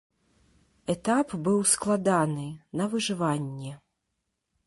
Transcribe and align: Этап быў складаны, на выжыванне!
Этап 0.93 1.35
быў 1.47 1.59
складаны, 1.73 2.47
на 2.81 2.85
выжыванне! 2.93 3.71